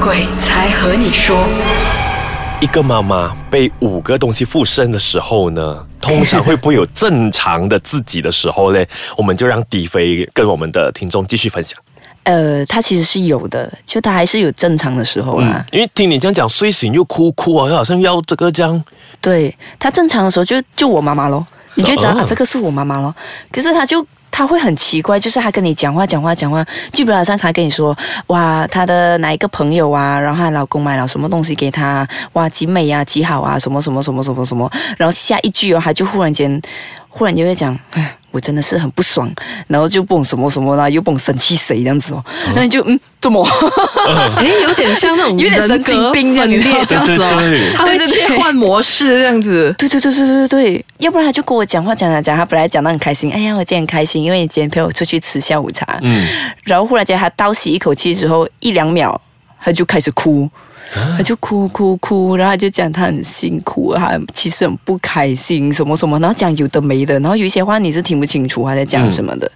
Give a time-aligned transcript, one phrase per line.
[0.00, 1.46] 鬼才和你说，
[2.58, 8.82] 一个妈妈被五个东西附身的时候呢，通常会不会有正常的自己的时候呢？
[9.18, 11.78] 我们就让迪飞跟我们的听众继续分享。
[12.22, 15.64] 呃，他其实是有的，就他还是有正常的时候啦。
[15.70, 18.82] 因为听你这样讲，睡醒又哭哭啊，又好像要这个这样。
[19.20, 23.14] 对他正常的时候就就我妈妈咯，你就知道、哦啊，这个是我妈妈咯。
[23.52, 27.96] 可是他就他会很奇怪，就是他跟你讲话讲话讲话，就比如上他跟你说，
[28.28, 36.60] 哇，他的哪一个朋友啊，然后她老公买了什么东西给她，哇，极美啊，极好啊，什么什么什么什么什么，然后下一句哦，他就忽然间
[37.10, 37.78] 忽然就会讲。
[37.90, 39.28] 唉我真的是很不爽，
[39.66, 42.24] 然后就蹦什么什么啦，又蹦生气谁这样子哦，
[42.54, 43.44] 那你就嗯，怎么？
[44.36, 49.74] 哎，有点像那种 有点神经病分裂这样子哦对对对，他会切换模式这样子。
[49.76, 56.24] 对对对对对对对，要不然他就跟我讲话讲讲讲，他本来讲得很开心，哎呀，我今天很开心，因为你今天陪我出去吃下午茶，嗯，
[56.62, 59.20] 然后忽然间他倒吸一口气之后，一两秒
[59.60, 60.48] 他就开始哭。
[61.16, 69.48] 他就哭哭哭，然后他就讲他很辛苦，他其实很不开心，什么什么，然后讲有的没的，然后有一些话你是听不清楚他在讲什么的，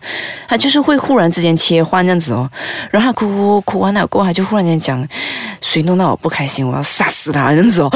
[0.46, 2.48] 他就是会忽然之间切换这样子哦，
[2.88, 5.04] 然后他哭哭哭完了过后，他就忽然间讲，
[5.60, 7.88] 谁弄到我不开心，我要杀死他这样子哦，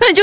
[0.00, 0.22] 那你就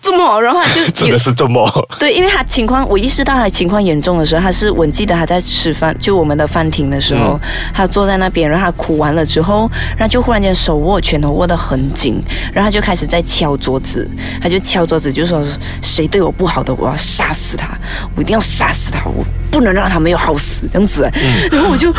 [0.00, 1.68] 这么，然后他就 真的是这么。
[1.98, 7.38] 对，因为他情况，我意识到他情况严重的时候，他是我记得他在吃饭，就我们的饭厅的时候，
[7.74, 14.08] 他坐在那边，然后他哭完了之后，然后就忽然间手握拳头握得很紧，然后他就开始在敲桌子，
[14.40, 15.44] 他就敲桌子，就说
[15.82, 17.68] 谁对我不好的，我要杀死他，
[18.16, 21.10] 我一定要杀死他，我不能让他没有好死这样子，
[21.50, 21.92] 然后我就。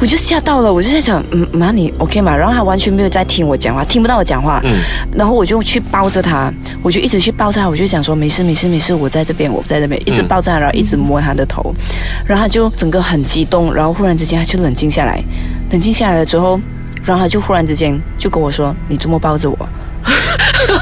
[0.00, 2.36] 我就吓到了，我就在想，嗯，妈你 OK 吗？
[2.36, 4.60] 然后他完全没有在听我讲话，听不到我讲话。
[4.64, 4.74] 嗯
[5.16, 11.72] 然后我就去抱着他，我就一直去抱着他，我就想说没事没事没事，我在这边，我在这边，一直抱着他，然后一直摸他的头，
[12.26, 15.22] 然后他就整个很激动，然后忽然之间他就冷静下来，
[15.70, 16.60] 冷静下来了之后，
[17.04, 19.56] 然后他就忽然之间就跟我说：“你这么抱着我。”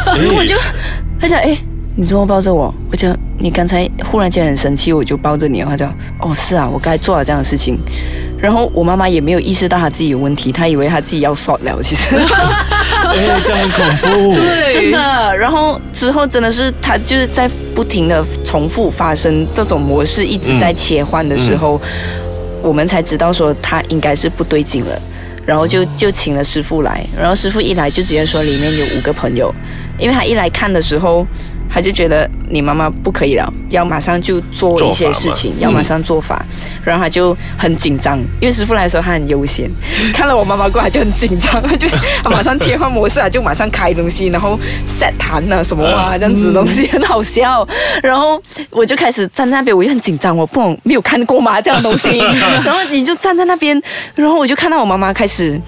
[0.06, 0.56] 然后我就
[1.20, 1.56] 他讲：“哎。”
[1.94, 5.60] 你这么抱着我，我讲你刚才忽然间很生气，我就抱着你。
[5.62, 7.78] 他讲哦是啊，我刚才做了这样的事情。
[8.38, 12.16] 然后我妈妈也没有意识到她自己有问题，她以为她自己要 short 了，其实。
[12.16, 14.34] 哎，这样很恐怖。
[14.34, 15.36] 对，真的。
[15.36, 21.80] 然后之后真的是他就是在不停的重复发生这种模式，一直在切换的时候，
[22.62, 24.98] 我们才知道说他应该是不对劲了。
[25.44, 29.52] 然后就就请了师傅来，然后师傅一来就直接说里面有五个朋友，
[29.98, 31.26] 因为他一来看的时候，
[31.72, 36.44] 他就觉得你妈妈不可以了，要马上就做一些事情，要马上做法，
[36.84, 39.70] 然后他就很紧张，因为师傅来的时候他很悠闲，
[40.12, 41.88] 看了我妈妈过来就很紧张，他就
[42.22, 44.58] 他马上切换模式啊，就马上开东西，然后
[44.98, 47.66] set 弹啊什么啊这样子的东西很好笑，
[48.02, 48.40] 然后
[48.70, 52.18] 我就开始站在那边，我也很紧张，我不懂没有看过嘛这样的东西，
[52.64, 53.80] 然后你就站在那边，
[54.14, 55.58] 然后我就看到我妈妈开始。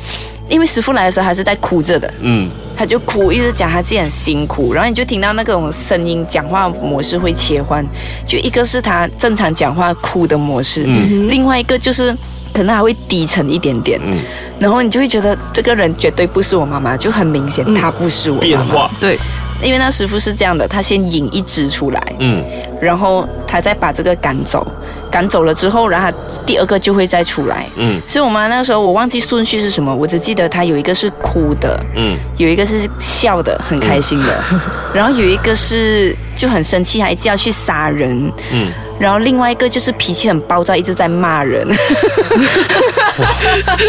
[0.49, 7.85] 因为师傅来的时候还是在哭着的，嗯，他就哭，一直讲他自己很辛苦，然后你就听到那种声音，讲话模式会切换，
[8.27, 11.29] 就一个是他正常讲话哭的模式，嗯。
[11.29, 12.15] 另外一个就是
[12.53, 14.19] 可能还会低沉一点点，嗯。
[14.59, 18.91] 然后你就会觉得这个人绝对不是我妈妈，就很明显他不是我妈妈，变化。
[19.01, 19.19] 对，
[19.63, 22.45] 因为那师傅是这样的，他先引一只出来，嗯。
[22.81, 24.67] 然后他再把这个赶走，
[25.15, 26.11] 赶走了之后，然后
[26.45, 27.69] 第二个就会再出来。
[27.77, 28.03] 嗯。
[28.05, 32.19] 所以我妈那时候我忘记顺序是什么，我只记得她有一个是哭的，嗯。
[32.37, 34.45] 有一个是笑的，很开心的，
[34.93, 41.67] 然后有一个是就很生气，还一直要去杀人，嗯，然后另外一个就是脾气很暴躁，一直在骂人。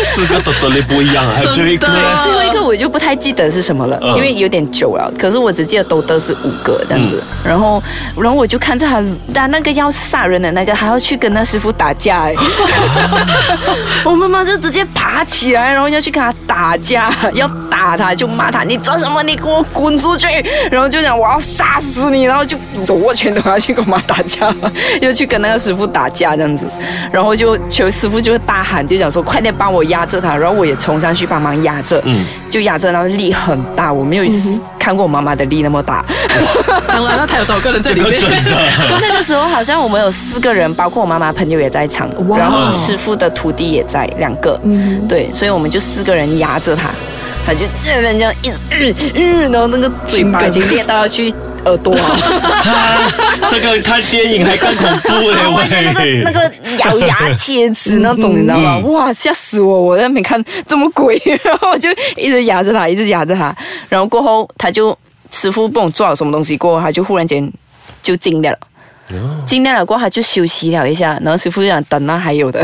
[0.04, 1.88] 四个都得力不一样，还有最后一个
[2.22, 5.12] 最后一个我就不太记得是什么了，嗯因为有点久了。
[5.20, 7.82] 可是我只记得都得是五个这样子，然后
[8.16, 12.36] 然后我就看着他，他那个要杀人的那个还要去跟那师傅打架、哎，
[14.06, 19.24] 我妈妈就直接爬起来，然后要去跟他打架，要打他就骂他，你做什么？
[19.24, 20.28] 你给我滚出去！
[20.70, 24.54] 然后就讲我要杀死你，然后就手握拳头要去跟我妈打架，
[25.02, 26.66] 又去跟那个师傅打架这样子，
[27.12, 32.26] 然后就求师傅就大喊，就讲说快点帮我压着他，然后我也冲上去帮忙压着，嗯。
[32.50, 34.24] 就压着，然后力很大，我没有
[34.80, 36.06] 看过我妈妈的力那么大。
[36.88, 38.10] 当然了，他有多少个人在里面？
[38.10, 38.52] 个真的。
[39.02, 45.06] 那个时候好像我们有四个人，包括我妈妈朋友也在场，然后师傅的徒弟也在两个，嗯。
[45.06, 46.92] 对，所以我们就四个人压着他，
[47.46, 51.30] 他就这样一直嗯嗯，然后那个嘴巴已经裂到要去
[51.66, 53.12] 耳朵啊，
[53.50, 55.42] 这个看电影还更恐怖嘞，
[55.84, 56.06] 那个！
[56.24, 58.78] 那个咬牙切齿那种，你知道吗？
[58.86, 59.82] 哇，吓死我！
[59.82, 63.56] 我在那边看这么鬼， 然后我就一直压着他，一直压着他，
[63.90, 64.98] 然后过后他就
[65.32, 67.52] 师傅帮我做了什么东西，过后他就忽然间
[68.02, 68.60] 就惊掉了。
[69.46, 72.60] 尽量了过后他就休息了一下，然后师傅就想等那还有的，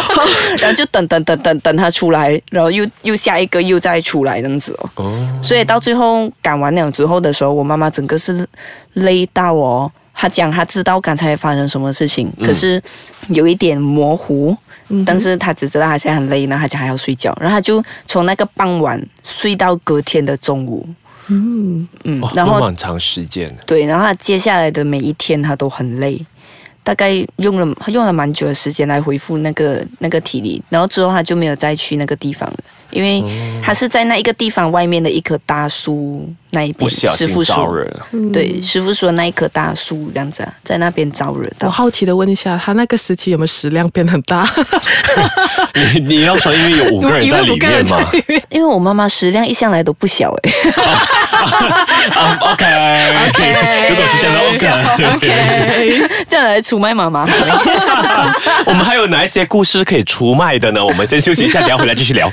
[0.58, 4.90] 然后就等等等等等他出来，然后又又下一个又再出来这样子哦。
[4.96, 8.46] 哦，所以到最后赶完了之后的时候，我妈妈整个是
[8.94, 9.90] 累到哦。
[10.20, 12.82] 她讲她知道刚才发生什么事情，可是
[13.28, 14.56] 有一点模糊，
[15.06, 20.86] 但是她只知道她现在很累，然后她讲还要睡觉，然后她就从那个傍晚睡到隔天的中午。
[21.28, 21.88] 嗯。
[22.04, 26.24] 嗯，然后很长时间，对，然后他接下来的每一天他都很累，
[26.82, 32.56] 大概用了用了蛮久的时间来恢复那个那个体力，然后之后他就没有再去那个地方了，
[32.90, 33.22] 因为
[33.62, 37.86] 他是在那一个地方外面的一棵大树那一边，师傅说。
[38.32, 41.68] 对，师傅说那一棵大树这样子啊，在那边招惹我。
[41.68, 44.48] 好奇的问一下，他那个时期有没有食量变很大？
[45.94, 47.98] 你你要说，因为有五个人在里面嘛。
[48.50, 50.50] 因为我妈妈食量一向来都不小哎、
[52.16, 55.16] 啊 OK OK，如果是这样的 OK。
[55.16, 57.28] OK，这样来出卖妈妈。
[58.64, 60.84] 我们还有哪一些故事可以出卖的呢？
[60.84, 62.32] 我们先休息一下，等一下回来继续聊。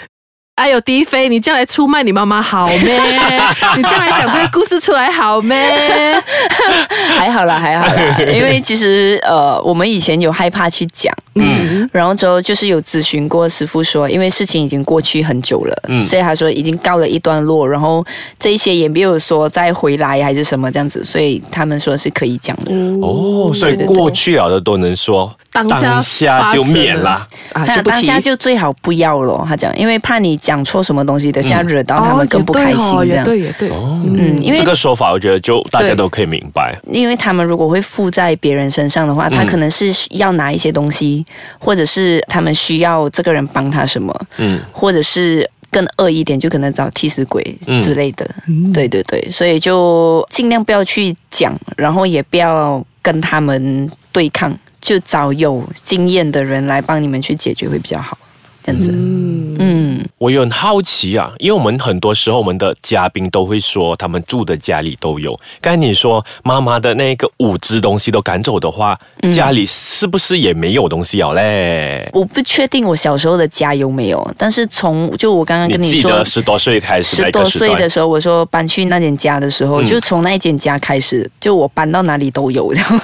[0.56, 2.98] 哎呦，迪飞，你这样来出卖你妈妈好咩？
[3.76, 5.58] 你这样来讲这个故事出来好咩？
[7.18, 18.04] 还好啦，还好啦， 因为其实呃，我们以前有害怕去讲，嗯然后之后就是有咨询过师傅说，因为事情已经过去很久了，嗯所以他说已经告了一段落，然后
[18.40, 22.74] 这一些也没有说再回来还是什么这样子，所以他们说是可以讲的。
[23.06, 27.28] 哦，所以过去了的都能说，当下下就免了。
[27.54, 33.18] 啊，就不当下就最好不要咯，他讲，因为怕你讲错什么东西，等下惹到他哦们更不开心这样。
[33.18, 36.78] 也对，也对，哦，嗯，因为这个说法我觉得就大家都可以明白。
[36.92, 41.26] 因为他们如果会附在别人身上的话，他嗯可能是要拿一些东西，
[41.58, 48.30] 或者是他们需要这个人帮他什么，嗯，或者是更恶一点，就可能找替死鬼嗯之类的。
[48.74, 54.54] 对对对，所以就尽量不要去讲，然后也不要跟他们对抗，
[54.86, 58.16] 就找有经验的人来帮你们去解决会比较好。
[58.64, 65.40] 这样子，嗯，嗯，我有很好奇啊，因为我们很多时候我们的嘉宾都会说他们住的家里都有。
[65.62, 72.10] 刚才你说妈妈的那个五只东西都赶走的话，嗯家里是不是也没有东西了嘞？
[72.12, 77.88] 我不确定我小时候的家有没有，但是从就我刚刚跟你记说得十多岁还是哪十多岁的？
[77.88, 83.02] 时候，我说搬去那间家的时候，嗯就从那一间家开始，就我搬到哪里都有，这样。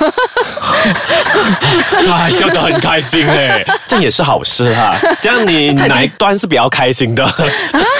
[2.05, 4.95] 他还笑得很开心嘞，这样也是好事哈。
[5.21, 7.25] 这样你哪一段是比较开心的？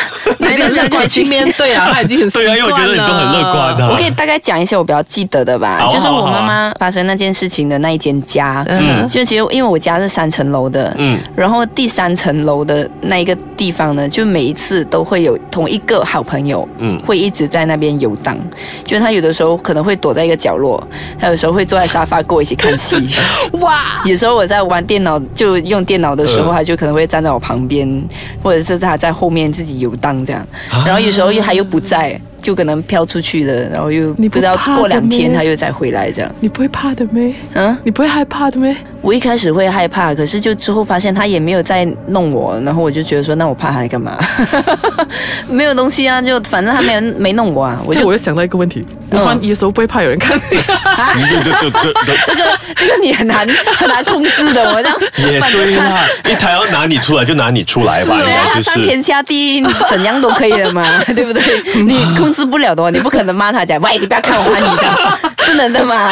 [0.52, 2.58] 已经乐观去面对啊，他已经很习对啊。
[2.58, 18.38] 因为我觉得你都很乐观的、我可以大概讲一些我比较记得的吧，就是我妈妈发生那件事情的那一间家，嗯就其实因为我家是三层楼的，嗯然后第三层楼的那一个地方呢，就每一次都会有同一个好朋友，嗯会一直在那边游荡。
[18.84, 20.82] 就他有的时候可能会躲在一个角落，
[21.20, 23.10] 他有时候会坐在沙发跟我一起看戏。
[23.62, 27.88] 哇，有时候我在玩电脑，就用电脑的时候，嗯他就可能会站在我旁边，
[28.44, 30.41] 或者是他在后面自己游荡这样。
[30.86, 36.32] 然后有时候又他又不在，就可能飘出去了，然后又你不不知道过两天他又再回来这样。
[36.40, 37.34] 你不会怕的咩？
[37.54, 38.76] 嗯，你不会害怕的咩？
[39.02, 44.18] 我一开始会害怕，可是就之后发现他也没有在弄我，然后我就觉得说，那我怕他干嘛？
[45.50, 50.58] 没有东西啊，就反正他没有 没弄我啊，我就我又想到一个问题，你嗯换衣的时候不会怕有人看你？
[52.26, 53.48] 这个这个你很难
[53.78, 58.70] 很难控制的，我这样也对啦，因为他要拿你出来就拿你出来吧，应对啊，就是。
[58.70, 61.42] 他上天下地怎样都可以的嘛，对不对？
[61.84, 66.12] 你控制不了的哦，你不可能骂他讲，喂，你不要看我骂你这样， 不能的嘛。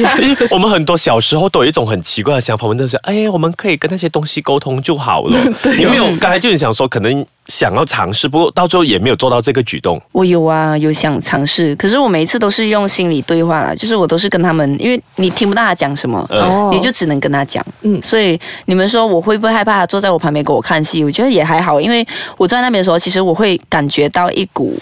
[0.50, 5.38] 我们很多小时候都有一种很奇怪的想法，我们都是哎，我们可以跟那些东西沟通就好了。
[5.76, 10.00] 你没有，刚才就是想说，可能想要尝试，不过到最后也没有做到这个举动。
[10.12, 17.64] 我有啊，有想尝试，可是我每一次都是用心理对话啦，就是我都是跟他们，因为你听不到他讲什么，嗯你就只能跟他讲。
[17.82, 21.02] 嗯嗯，所以你们说我会不会害怕他坐在我旁边给我看戏？
[21.02, 24.78] 我觉得也还好，因为我坐在那边的时候，其实我会感觉到一股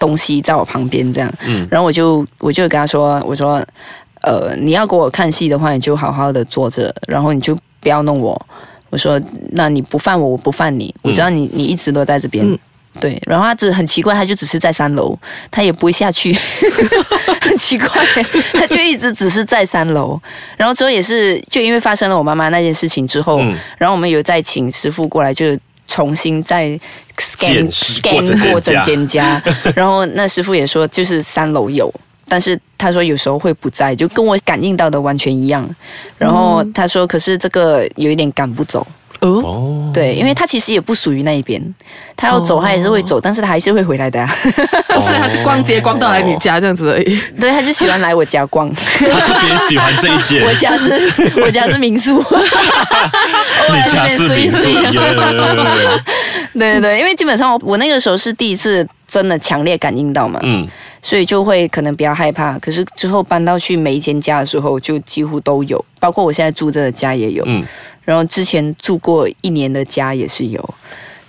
[0.00, 1.68] 东西在我旁边这样，嗯。
[1.70, 3.64] 然后我就我就跟他说，我说，
[4.22, 8.46] 呃，你要给我看戏的话，你就好好的坐着，然后你就不要弄我。
[8.88, 9.20] 我说，
[9.52, 12.44] 那你不犯我，我不犯你，我知道你你一直都在这边。
[12.44, 12.58] 嗯。
[12.98, 15.16] 对，然后他只很奇怪，他就只是在三楼，
[15.48, 16.36] 他也不会下去，
[17.40, 17.88] 很奇怪，
[18.52, 20.20] 他就一直只是在三楼。
[20.56, 23.56] 然后之后也是，就因为发生了我妈妈那件事情之后，嗯。
[23.78, 25.56] 然后我们有再请师傅过来，就
[25.90, 26.68] 重新再
[27.18, 29.42] scan scan 过整家间家，
[29.74, 31.92] 然后那师傅也说，就是三楼有。
[32.28, 35.68] 但是他说有时候会不在，就跟我感应到的完全一样。
[36.16, 38.86] 然后他说，可是这个有一点赶不走，
[39.20, 41.62] 哦，哦，对，因为他其实也不属于那一边，
[42.16, 44.28] 他要走他也是会走，但是他还是会回来的、啊。
[45.00, 47.20] 所以他是逛街逛到来你家这样子而已。
[47.38, 48.70] 对，他就喜欢来我家逛。
[48.74, 51.10] 他特别喜欢这一间，我家是，
[51.42, 52.22] 我家是民宿。
[53.72, 54.62] 你家是民宿，
[56.52, 60.66] 对对对，因为基本上我那个时候是第一次真的强烈感应到嘛，嗯，
[61.00, 62.58] 所以就会可能比较害怕。
[62.58, 67.64] 可是之后搬到去每一间家的时候，就几乎都有，包括我现在住这个家也有，嗯
[68.04, 70.74] 然后之前住过一年的家也是有。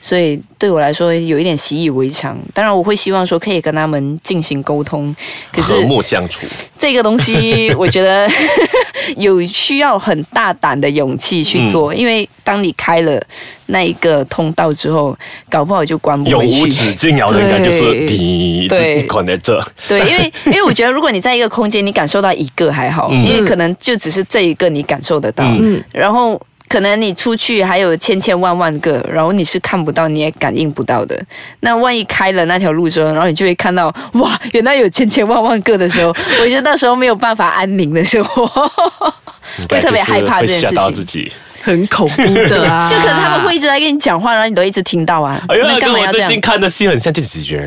[0.03, 5.15] 所以对我来说有一点习以为常，当然我会希望说可以跟他们进行沟通，
[5.53, 6.47] 可是和睦相处，
[6.79, 8.27] 这个东西，我觉得
[9.15, 13.21] 有需要很大胆的勇气去嗯做，因为当你开了
[13.67, 15.15] 那一个通道之后，
[15.47, 16.61] 搞不好就关不永回去。
[16.63, 26.41] 无止境啊的应该就是对你对 connect 对，因为因为我觉得，如果你在一个空间，你感受到一个还好，嗯因为可能就只是这一个你感受得到，嗯嗯，然后。
[26.71, 31.21] 可能你出去还有千千万万个，然后你是看不到，你也感应不到的。
[31.59, 38.47] 那万一开了那条路之后，然后你就会看到，哇，原来有千千万万个的时候，我觉得那时候没有办法安宁的生活。
[39.69, 41.31] 会特别害怕这件事情。
[41.63, 45.41] 很恐怖的啊， 就可能他们会一直在跟你讲话，然后你都一直听到啊。
[45.47, 46.25] 哎呀，那干跟嘛要这样？
[46.25, 47.65] 我最近看的戏很像，就是觉得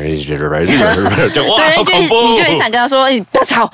[0.65, 2.27] 对，就好恐怖。
[2.29, 3.71] 你就很想跟他说：“你不要吵。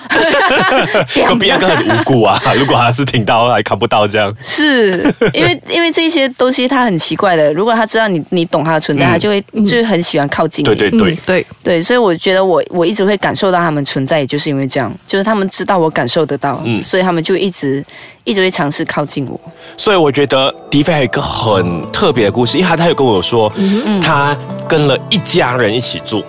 [1.27, 10.65] 隔壁那个很无辜啊， 如果他是听到还看不到这样，是因为因为这些东西他很奇怪的，如果他知道你你懂他的存在，嗯他就会就是很喜欢靠近你。
[10.65, 17.83] 对对对嗯，对，对所以我觉得我我一直会感受到他们存在，也就是因为这样，就是他们知道我感受得到，嗯所以他们就一直
[18.23, 19.39] 一直会尝试靠近我。
[19.77, 24.37] 所以我觉得迪飞还有一个很特别的故事，因为他他有跟我说，嗯他
[24.67, 26.23] 跟了一家人一起住，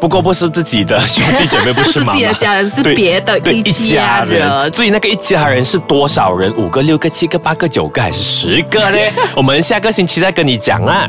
[0.00, 2.12] 不过不是自己的兄弟姐妹，不是自。
[2.12, 4.72] 己的家人是对别的对一一家家人，人。
[4.72, 8.98] 至于那个一家人是多少人，五个、六个、七个、八个、九个还是十个呢？
[9.34, 11.08] 我们下个星期再跟你讲啊。